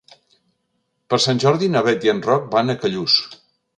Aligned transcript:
Per 1.13 1.19
Sant 1.25 1.41
Jordi 1.45 1.69
na 1.75 1.83
Bet 1.91 2.07
i 2.09 2.13
en 2.15 2.23
Roc 2.31 2.49
van 2.57 2.77
a 2.77 2.81
Callús. 2.85 3.19